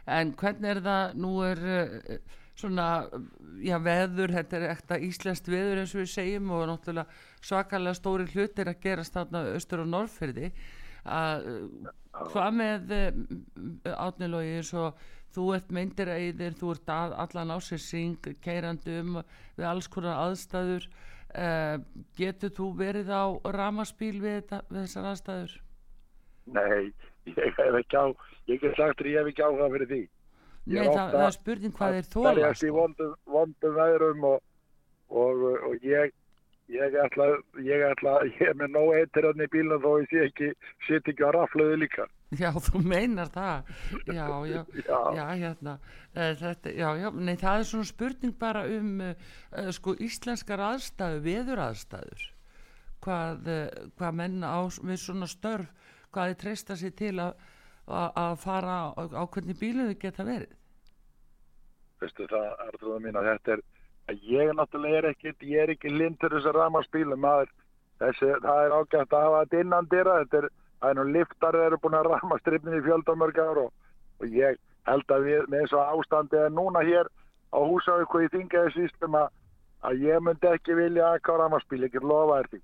En 0.05 0.35
hvernig 0.37 0.69
er 0.69 0.81
það, 0.85 1.15
nú 1.21 1.31
er 1.45 1.61
uh, 1.65 2.35
svona, 2.57 2.87
já, 3.63 3.77
veður, 3.81 4.35
þetta 4.37 4.57
er 4.59 4.67
ekta 4.69 4.99
íslenskt 5.01 5.49
veður 5.49 5.81
eins 5.81 5.95
og 5.95 6.03
við 6.03 6.11
segjum 6.13 6.51
og 6.57 6.67
náttúrulega 6.69 7.41
svakalega 7.41 7.97
stóri 7.97 8.27
hlutir 8.33 8.69
að 8.69 8.81
gerast 8.83 9.17
þarna 9.17 9.43
austur 9.55 9.83
og 9.85 9.89
norðfyrði. 9.95 10.51
Að, 11.05 11.47
uh, 11.51 11.93
hvað 12.31 12.57
með 12.59 12.93
uh, 12.97 13.95
átnilogi 13.95 14.57
eins 14.59 14.73
og 14.77 14.99
þú 15.31 15.47
ert 15.55 15.71
meindir 15.71 16.11
æðir, 16.11 16.57
þú 16.59 16.75
ert 16.75 16.91
að, 16.91 17.15
allan 17.23 17.55
ásirsing, 17.55 18.33
keirandi 18.43 18.99
um 18.99 19.21
við 19.21 19.67
alls 19.69 19.87
konar 19.91 20.19
aðstæður. 20.27 20.89
Uh, 21.31 21.77
getur 22.19 22.51
þú 22.51 22.73
verið 22.75 23.07
á 23.07 23.23
ramaspíl 23.55 24.17
við, 24.19 24.41
þetta, 24.41 24.65
við 24.67 24.81
þessar 24.83 25.11
aðstæður? 25.13 25.53
Nei, 26.51 26.91
ég 27.29 27.55
hef 27.55 27.77
ekki 27.79 27.95
á 27.95 28.05
ég 28.49 28.61
get 28.61 28.77
sagt 28.77 29.01
þér 29.01 29.11
ég 29.11 29.19
hef 29.19 29.29
ekki 29.31 29.45
á 29.45 29.51
það 29.51 29.75
fyrir 29.75 29.89
því 29.91 30.01
Nei, 30.61 30.77
er 30.81 30.89
það, 30.91 31.13
það 31.13 31.25
er 31.25 31.35
spurning 31.35 31.75
hvað 31.77 31.95
þeir 31.97 32.09
þóla 32.13 32.31
berjast 32.31 32.63
í 32.63 32.71
sko. 32.71 32.85
vondum, 33.35 33.77
veðrum 33.77 34.27
og, 34.29 34.43
og, 35.09 35.45
og 35.69 35.85
ég 35.85 36.13
ég 36.71 36.95
ætla, 37.03 37.27
ég 37.65 37.83
ætla 37.89 38.13
ég 38.29 38.41
er 38.49 38.57
með 38.59 38.73
nóg 38.75 38.91
eittir 38.97 39.27
hann 39.27 39.43
í 39.43 39.47
bílun 39.53 39.81
þó 39.83 39.89
ég 40.01 40.09
sé 40.11 40.23
ekki 40.29 40.49
sitt 40.87 41.09
ekki 41.11 41.25
á 41.27 41.31
rafluðu 41.35 41.79
líka. 41.83 42.07
Já, 42.39 42.49
þú 42.55 42.81
meinar 42.87 43.31
það. 43.33 43.71
Já, 44.07 44.25
já, 44.47 44.61
Já. 44.87 44.99
já, 45.17 45.25
hérna. 45.43 45.77
Eh, 46.15 46.33
þetta, 46.39 46.75
Já, 46.79 46.89
já, 47.01 47.09
nei, 47.15 47.35
það 47.35 47.59
er 47.63 47.69
svona 47.71 47.89
spurning 47.91 48.35
bara 48.39 48.65
um 48.67 49.01
uh, 49.03 49.71
sko 49.75 49.95
íslenskar 49.99 50.63
aðstæður, 50.71 51.23
veður 51.27 51.63
aðstæður 51.67 52.27
hvað, 53.01 53.47
uh, 53.47 53.89
hvað 53.99 54.17
menn 54.21 54.43
á 54.43 54.59
við 54.83 54.99
svona 55.03 55.27
störf 55.27 55.67
hvað 56.11 56.31
þið 56.33 56.39
treysta 56.43 56.75
sér 56.79 56.95
til 56.99 57.15
að 57.19 57.35
að 57.91 58.09
að 58.21 58.33
fara 58.43 58.73
á, 58.95 59.03
á 59.19 59.23
hvernig 59.25 59.57
bílu 59.59 59.87
þau 59.89 59.97
geta 59.99 60.23
verið? 60.27 60.51
Veistu 62.01 62.27
það, 62.29 62.47
Artrúða 62.67 62.99
mín 63.03 63.17
að 63.19 63.27
þetta 63.31 63.55
er 63.55 63.63
að 64.11 64.29
ég 64.29 64.53
náttúrulega 64.55 65.01
er 65.01 65.09
ekki 65.13 65.35
ég 65.49 65.65
er 65.65 65.75
ekki 65.75 65.91
lindur 65.91 66.37
þessar 66.37 67.47
þessi, 68.01 68.31
það 68.41 68.65
er 68.65 68.75
ágætt 68.75 69.13
að 69.13 69.25
hafa 69.25 69.41
þetta 69.43 69.63
innan 69.63 69.89
dýra, 69.91 70.17
þetta 70.23 70.39
er 70.41 70.47
það 70.81 70.89
er 70.89 70.97
nú 70.97 71.05
liftar 71.15 71.57
eru 71.61 71.79
búin 71.81 71.97
að 71.97 72.09
rama 72.09 72.37
strifnin 72.41 72.79
í 72.79 72.83
fjöldamörg 72.85 73.39
ár 73.41 73.61
og, 73.65 73.71
og 74.21 74.35
ég 74.37 74.57
held 74.89 75.13
að 75.13 75.27
við 75.27 75.49
með 75.53 75.65
eins 75.65 75.75
og 75.77 75.93
ástandi 75.93 76.39
er 76.41 76.53
núna 76.55 76.81
hér 76.87 77.09
á 77.53 77.59
húsavíku 77.61 78.23
í 78.25 78.31
þingaði 78.33 78.73
sístum 78.77 79.17
að, 79.19 79.29
að 79.85 80.05
ég 80.07 80.23
myndi 80.25 80.49
ekki 80.49 80.77
vilja 80.77 81.13
að 81.13 81.33
ramaspíl, 81.43 81.83
ég 81.85 81.93
get 81.93 82.07
lofa 82.07 82.41
því. 82.49 82.61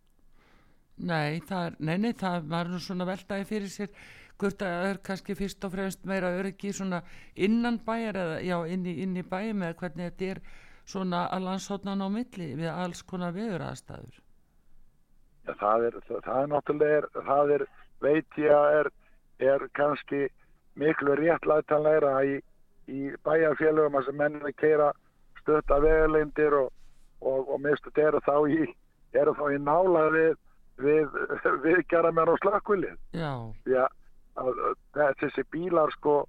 Nei, 0.97 1.41
það 1.45 1.75
nei, 1.77 1.97
nei, 2.01 2.13
það 2.17 2.47
var 2.49 2.71
nú 2.71 2.79
svona 2.81 3.05
veltaði 3.05 3.45
fyrir 3.45 3.69
sér 3.69 3.91
hvort 4.37 4.61
að 4.61 4.73
það 4.73 4.87
er 4.89 4.99
kannski 5.05 5.35
fyrst 5.37 5.65
og 5.65 5.73
fremst 5.73 6.05
meira 6.09 6.33
öryggi 6.39 6.71
svona 6.73 7.03
innan 7.35 7.77
bæjar 7.85 8.17
eða 8.23 8.39
já, 8.45 8.57
inn 8.73 8.85
í, 8.85 8.95
inn 9.03 9.17
í 9.17 9.25
bæjum 9.25 9.61
eða 9.65 9.77
hvernig 9.77 10.09
þetta 10.09 10.31
er 10.31 10.41
svona 10.87 11.25
að 11.35 11.47
landshotnan 11.47 12.03
á 12.03 12.07
milli 12.11 12.53
við 12.55 12.71
alls 12.71 13.03
konar 13.03 13.35
veður 13.35 13.65
aðstæður. 13.67 14.21
Já, 15.47 15.53
það 15.59 15.85
er, 15.87 15.99
það, 16.07 16.21
það 16.25 16.41
er 16.41 16.49
náttúrulega, 16.53 16.97
er, 16.97 17.09
það 17.27 17.53
er, 17.57 17.65
veit 18.03 18.39
ég 18.41 18.55
að 18.55 18.77
er, 18.79 18.89
er 19.51 19.67
kannski 19.79 20.23
miklu 20.77 21.17
réttlætanlegra 21.19 22.15
í, 22.23 22.39
í 22.87 23.11
bæjarfélögum 23.27 23.99
að 23.99 24.09
sem 24.09 24.19
menn 24.21 24.41
er 24.41 24.57
keira 24.59 24.89
stötta 25.41 25.79
vegulindir 25.83 26.55
og, 26.57 26.73
og, 27.21 27.47
og 27.47 27.61
mistu 27.63 27.93
eru 28.01 28.21
þá 28.25 28.35
í, 28.51 28.67
eru 29.17 29.35
þá 29.37 29.45
í 29.55 29.61
nála 29.63 30.07
við, 30.15 30.33
við, 30.83 31.21
við 31.65 31.83
gera 31.91 32.11
mér 32.15 32.31
á 32.31 32.35
slökkvilið. 32.43 32.97
Já, 33.15 33.31
að 34.37 35.15
þessi 35.21 35.43
bílar 35.51 35.91
sko 35.97 36.21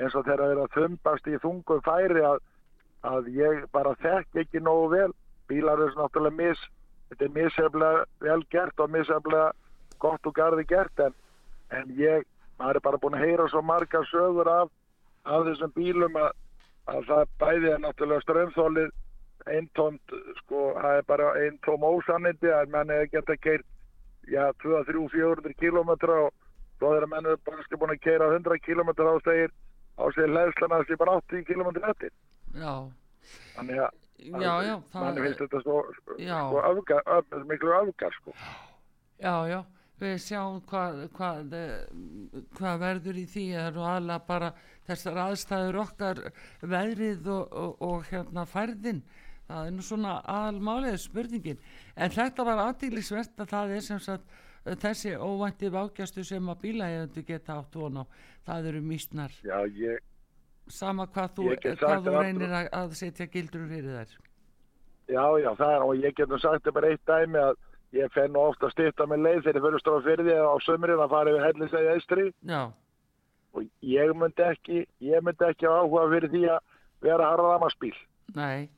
eins 0.00 0.14
og 0.18 0.26
þeirra 0.26 0.48
verið 0.50 0.64
að 0.64 0.76
þumbast 0.76 1.28
í 1.30 1.38
þungum 1.42 1.82
færi 1.86 2.24
að, 2.26 2.40
að 3.02 3.32
ég 3.36 3.64
bara 3.74 3.94
þekk 4.02 4.44
ekki 4.44 4.62
nógu 4.62 4.90
vel. 4.94 5.10
Bílar 5.50 5.80
er 5.82 5.96
náttúrulega 5.98 6.38
mis, 6.38 6.60
þetta 7.10 7.26
er 7.26 7.34
misjaflega 7.36 8.04
vel 8.22 8.44
gert 8.54 8.80
og 8.80 8.92
misjaflega 8.94 9.50
gott 10.02 10.26
og 10.26 10.34
garði 10.34 10.64
gert 10.70 11.02
en, 11.02 11.14
en 11.70 11.90
ég, 11.98 12.24
maður 12.58 12.78
er 12.78 12.86
bara 12.86 13.00
búin 13.02 13.18
að 13.18 13.26
heyra 13.26 13.48
svo 13.50 13.62
margar 13.66 14.06
sögur 14.10 14.48
af, 14.50 14.70
af 15.24 15.46
þessum 15.48 15.74
bílum 15.76 16.18
að, 16.18 16.30
að 16.90 17.08
það 17.10 17.34
bæði 17.42 17.72
er 17.72 17.82
náttúrulega 17.82 18.26
strömþólið 18.26 18.90
eintómt, 19.52 20.14
sko, 20.38 20.70
það 20.78 21.00
er 21.00 21.06
bara 21.08 21.32
eintóm 21.42 21.84
ósannindi 21.86 22.50
að 22.54 22.70
menn 22.70 22.92
hefur 22.94 23.10
geta 23.16 23.36
keirt, 23.42 23.66
já, 24.30 24.44
2, 24.62 24.82
3, 24.86 25.06
400 25.14 25.58
kilometra 25.58 26.18
og 26.28 26.34
svo 26.78 26.92
þegar 26.94 27.08
menn 27.10 27.30
er 27.30 27.40
bara 27.46 27.78
búin 27.78 27.94
að 27.94 28.04
keira 28.06 28.30
100 28.30 28.62
kilometra 28.66 29.14
á 29.14 29.16
stegir 29.22 29.50
á 29.98 30.04
sig 30.14 30.30
hlæðslan 30.30 30.74
að 30.74 30.82
það 30.82 30.88
sé 30.88 31.00
bara 31.02 31.16
80 31.20 31.48
kilometra 31.50 31.90
eftir. 31.90 32.12
Já, 32.54 32.74
Þannig 33.56 33.78
að 33.82 34.00
já, 34.22 34.52
já, 34.66 34.74
mann 34.94 35.16
finnst 35.18 35.38
það, 35.40 35.46
þetta 35.46 35.60
svo, 35.64 35.78
Já. 36.18 36.38
sko 36.48 36.60
öfgar, 36.70 37.02
öf, 37.16 37.32
miklu 37.48 37.72
öfgar, 37.78 38.14
sko. 38.20 38.34
já, 39.22 39.34
já, 39.50 39.58
við 40.02 40.14
sjáum 40.24 40.60
hvað, 40.70 41.00
hvað, 41.16 41.56
hvað 42.58 42.78
verður 42.82 43.18
í 43.22 43.26
því. 43.30 43.44
Er 43.64 43.76
og 43.78 43.88
aðlega 43.88 44.22
bara 44.26 44.52
þessar 44.88 45.20
aðstæður 45.26 45.80
okkar 45.84 46.22
veðrið 46.62 47.28
og, 47.34 47.52
og, 47.52 47.76
og 47.88 48.08
hérna 48.10 48.46
færðin. 48.50 49.02
Það 49.48 49.66
er 49.68 49.74
nú 49.76 49.84
svona 49.84 50.14
aðalmálið 50.32 50.96
spurningin. 51.02 51.60
En 51.96 52.14
þetta 52.14 52.46
var 52.46 52.62
aðtílisvert 52.68 53.42
að 53.42 53.50
það 53.52 53.74
er 53.76 53.84
sem 53.84 54.00
sagt 54.00 54.24
eh, 54.64 54.76
þessi 54.80 55.16
óvæntið 55.18 55.74
vákjastu 55.76 56.24
sem 56.24 56.48
að 56.48 56.62
bílaegendu 56.62 57.24
geta 57.26 57.58
átt 57.60 57.74
von 57.76 58.02
á. 58.02 58.04
Það 58.46 58.70
eru 58.72 58.82
mísnar 58.86 59.34
Já, 59.44 59.58
ég, 59.76 59.98
sama 60.72 61.06
hvað 61.12 61.34
þú, 61.36 61.48
hvað 61.80 62.06
þú 62.06 62.14
reynir 62.18 62.54
að, 62.58 62.68
að 62.80 62.94
setja 62.98 63.28
gildur 63.32 63.66
fyrir 63.70 63.98
þær. 64.00 64.16
Já, 65.12 65.24
já, 65.42 65.50
það 65.58 65.74
er, 65.76 65.84
og 65.86 66.04
ég 66.06 66.16
get 66.16 66.30
nú 66.30 66.38
sagt 66.40 66.70
bara 66.72 66.92
eitt 66.92 67.02
dæmi 67.08 67.40
að 67.42 67.56
ég 67.96 68.12
fenn 68.14 68.36
ofta 68.38 68.68
að 68.68 68.74
styrta 68.76 69.06
með 69.10 69.24
leið 69.26 69.40
þegar 69.46 69.58
ég 69.58 69.66
fyrir 69.66 69.82
stóra 69.82 70.04
fyrir 70.06 70.28
því 70.28 70.36
á 70.40 70.56
sömurinn 70.64 71.02
að 71.04 71.12
fara 71.12 71.32
yfir 71.32 71.46
hellisegi 71.48 71.90
eistri 71.92 72.28
já, 72.48 72.62
og 73.52 73.66
ég 73.84 74.14
myndi 74.16 74.46
ekki, 74.46 74.84
ég 75.04 75.26
myndi 75.26 75.48
ekki 75.48 75.68
áhuga 75.68 76.06
fyrir 76.14 76.32
því 76.32 76.44
að 76.54 76.62
vera 77.04 77.32
harðamaspíl. 77.34 77.96
nei. 78.36 78.70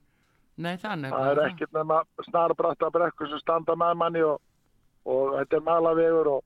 Nei 0.54 0.76
þannig 0.78 1.10
Það 1.10 1.28
er 1.32 1.40
ekkert 1.48 1.72
nema 1.74 2.00
snarbratta 2.28 2.90
brekkur 2.94 3.30
sem 3.30 3.40
standa 3.42 3.74
með 3.78 3.96
manni 3.98 4.20
og, 4.22 4.36
og 5.10 5.32
þetta 5.38 5.58
er 5.58 5.64
malavegur 5.66 6.30
og, 6.30 6.44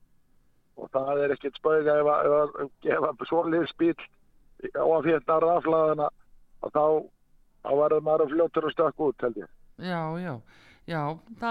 og 0.80 0.88
það 0.94 1.24
er 1.24 1.34
ekkert 1.34 1.58
ef 1.60 1.98
að, 2.14 2.28
ef 2.30 2.36
að 2.38 2.70
gefa 2.86 3.28
svolítið 3.28 3.68
spíl 3.72 4.06
og 4.66 4.94
að 4.98 5.08
fjötna 5.08 5.40
raflaðina 5.44 6.08
og 6.64 6.72
þá, 6.74 6.84
þá 7.64 7.70
verður 7.82 8.06
maður 8.08 8.32
fljóttur 8.32 8.68
og 8.68 8.74
stökk 8.74 9.04
út 9.08 9.26
held 9.26 9.42
ég. 9.42 9.52
já, 9.78 10.00
já, 10.18 10.34
já 10.88 11.02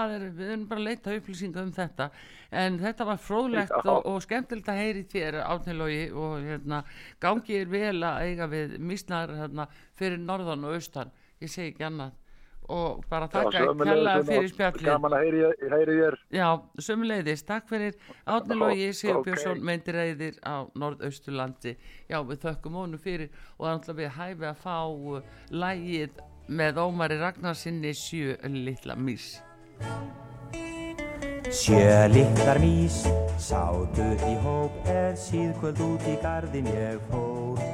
er, 0.02 0.26
við 0.36 0.52
erum 0.52 0.66
bara 0.68 0.82
að 0.82 0.88
leita 0.90 1.16
upplýsinga 1.16 1.64
um 1.64 1.72
þetta. 1.72 2.10
En 2.50 2.78
þetta 2.80 3.06
var 3.08 3.20
fróðlegt 3.22 3.74
og, 3.78 4.06
og 4.08 4.22
skemmtilegt 4.24 4.68
að 4.72 4.80
heyri 4.82 5.04
þér 5.08 5.40
átnilogi 5.44 6.04
og 6.12 6.38
hérna 6.44 6.82
gangi 7.20 7.60
er 7.62 7.72
vel 7.72 7.98
að 8.02 8.22
eiga 8.26 8.48
við 8.52 8.78
misnar 8.80 9.32
hérna, 9.40 9.68
fyrir 9.98 10.20
norðan 10.20 10.68
og 10.68 10.78
austan. 10.78 11.12
Ég 11.40 11.52
segi 11.52 11.72
ekki 11.72 11.86
annað 11.88 12.16
og 12.68 13.04
bara 13.08 13.28
sömuleiðis, 13.32 13.84
kella 13.88 14.14
Una, 14.14 14.14
fyrir 14.28 14.50
spjallin 14.52 14.88
Gaman 14.90 15.16
að 15.16 15.24
heyri, 15.24 15.42
heyri 15.72 15.96
þér. 15.98 16.16
Já, 16.36 16.48
sömuleiðis, 16.88 17.44
takk 17.48 17.68
fyrir 17.70 17.96
Átni 18.28 18.56
Já, 18.56 18.60
Lógi 18.62 18.88
Sigurbjörnsson 19.00 19.56
ok. 19.56 19.66
meintir 19.70 19.98
reyðir 19.98 20.40
á 20.44 20.56
Norðausturlandi 20.76 21.74
Já, 22.10 22.18
við 22.28 22.42
þökkum 22.44 22.80
honum 22.82 23.02
fyrir 23.02 23.30
og 23.56 23.64
það 23.64 23.70
er 23.70 23.78
náttúrulega 23.78 24.02
við 24.02 24.14
hæfi 24.18 24.50
að 24.50 24.62
fá 24.66 24.78
uh, 24.84 25.22
lægið 25.64 26.22
með 26.48 26.82
Ómari 26.84 27.20
Ragnarsinni 27.20 27.94
sjö 27.96 28.36
litla 28.52 28.96
mís 28.96 29.38
Sjö 31.48 32.08
litlar 32.12 32.60
mís 32.60 33.06
sátu 33.40 34.04
í 34.28 34.34
hóp 34.42 34.88
er 34.90 35.14
síðkvöld 35.16 35.80
út 35.80 36.08
í 36.10 36.16
gardin 36.20 36.66
ég 36.74 36.98
fór. 37.08 37.67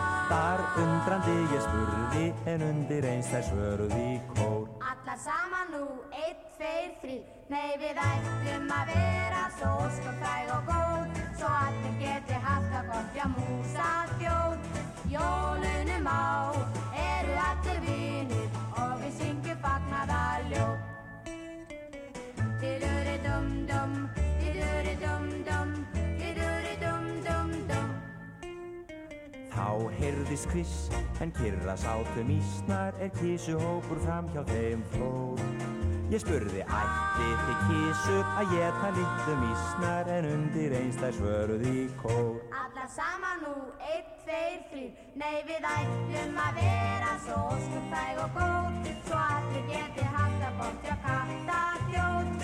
Hættar 0.00 0.60
undrandi 0.78 1.32
ég 1.50 1.62
spurði 1.64 2.26
en 2.52 2.62
undir 2.62 3.06
eins 3.10 3.30
þær 3.32 3.44
svöruði 3.48 4.02
í 4.12 4.18
kór. 4.36 4.68
Alla 4.92 5.16
saman 5.18 5.72
nú, 5.74 5.84
einn, 6.14 6.44
tveir, 6.54 6.92
þrý 7.02 7.16
Nei, 7.50 7.74
við 7.82 7.98
ætlum 7.98 8.70
að 8.70 8.92
vera 8.94 9.40
kviss 30.38 30.90
en 31.20 31.32
kyrra 31.32 31.76
sátu 31.76 32.22
mísnar 32.24 32.94
er 33.00 33.10
kísuhópur 33.10 33.98
fram 34.04 34.28
hjá 34.30 34.44
þeim 34.46 34.82
flór. 34.92 35.40
Ég 36.10 36.22
spurði 36.22 36.62
ætti 36.62 37.26
þið 37.46 37.64
kísur 37.66 38.30
að 38.38 38.54
geta 38.54 38.90
litlu 38.94 39.34
mísnar 39.42 40.10
en 40.14 40.28
undir 40.30 40.74
eins 40.78 40.98
þær 41.02 41.18
svöruði 41.18 41.74
í 41.82 41.84
kór. 42.02 42.38
Alla 42.62 42.86
saman 42.94 43.42
nú, 43.42 43.54
einn, 43.90 44.06
tveir, 44.22 44.62
þrýr 44.70 44.90
Nei, 45.18 45.42
við 45.50 45.66
ætlum 45.74 46.38
að 46.46 46.62
vera 46.62 47.16
svo 47.26 47.40
skupfæg 47.66 48.22
og 48.26 48.38
góð 48.38 48.92
Svo 49.08 49.18
allir 49.18 49.66
geti 49.72 50.12
haft 50.14 50.46
að 50.46 50.78
hjá 50.86 50.94
katta 51.06 51.62
þjóð 51.90 52.39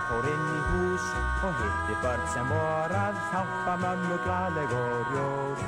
Ég 0.00 0.06
fór 0.08 0.26
inn 0.32 0.44
í 0.48 0.60
hús 0.64 1.06
og 1.44 1.58
hitti 1.60 1.96
börn 2.00 2.22
sem 2.32 2.46
voru 2.48 2.96
að 2.96 3.16
hjálpa 3.30 3.72
mömmu 3.82 4.16
glaðleg 4.24 4.70
og 4.72 5.10
rjóð. 5.10 5.64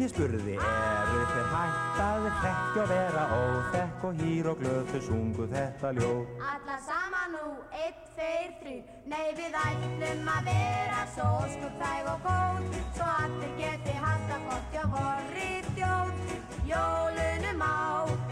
Ég 0.00 0.08
spurði 0.08 0.54
eru 0.56 1.26
þeir 1.34 1.50
hætt 1.52 2.00
að 2.00 2.28
hrekja 2.38 2.84
og 2.84 2.88
vera 2.94 3.24
óþekk 3.36 4.06
og 4.08 4.22
hýr 4.22 4.48
og 4.54 4.62
glöð 4.62 4.94
þau 4.94 5.02
sungu 5.10 5.48
þetta 5.52 5.90
ljóð. 5.98 6.32
Alla 6.52 6.78
saman 6.86 7.36
nú, 7.36 7.50
einn, 7.82 8.00
tveir, 8.14 8.56
þrýr 8.62 8.96
Nei, 9.12 9.26
við 9.36 9.60
ætlum 9.66 10.32
að 10.38 10.48
vera 10.48 11.04
svo 11.18 11.28
skupfræg 11.58 12.10
og 12.14 12.24
góð 12.24 12.80
Svo 12.96 13.10
allir 13.18 13.52
geti 13.60 13.98
haft 14.00 14.34
að 14.38 14.48
hjá 14.72 14.88
vorri 14.96 15.52
þjóð 15.74 16.34
Jólunum 16.72 17.68
á 17.68 18.27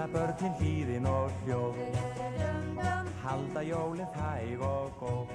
Manna 0.00 0.12
börnin 0.16 0.54
hlýðin 0.56 1.04
og 1.04 1.32
hljóð, 1.44 1.80
halda 3.20 3.60
jólinn 3.68 4.14
hæg 4.16 4.62
og 4.64 4.94
góð. 4.96 5.34